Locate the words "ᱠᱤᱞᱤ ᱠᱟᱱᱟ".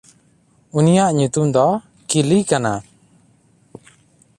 2.09-2.73